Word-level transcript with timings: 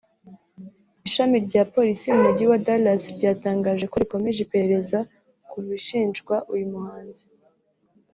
Ishami 1.07 1.37
rya 1.47 1.63
Polisi 1.73 2.05
mu 2.15 2.21
Mujyi 2.25 2.45
wa 2.51 2.57
Dallas 2.65 3.03
ryatangaje 3.17 3.85
ko 3.91 3.95
rikomeje 4.03 4.39
iperereza 4.43 4.99
ku 5.49 5.57
bishinjwa 5.67 6.35
uyu 6.53 6.67
muhanzi 6.73 7.25